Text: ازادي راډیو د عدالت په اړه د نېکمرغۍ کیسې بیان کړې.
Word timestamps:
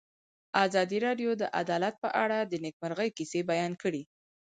ازادي 0.65 0.97
راډیو 1.05 1.31
د 1.41 1.43
عدالت 1.61 1.95
په 2.03 2.09
اړه 2.23 2.37
د 2.41 2.53
نېکمرغۍ 2.63 3.09
کیسې 3.17 3.39
بیان 3.51 3.71
کړې. 3.81 4.01